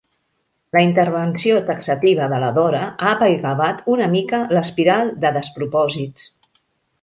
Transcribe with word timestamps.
La 0.75 0.81
intervenció 0.85 1.59
taxativa 1.67 2.29
de 2.31 2.39
la 2.43 2.49
Dora 2.55 2.81
ha 2.87 3.11
apaivagat 3.17 3.85
una 3.97 4.09
mica 4.15 4.41
l'espiral 4.57 5.13
de 5.27 5.33
despropòsits. 5.37 6.27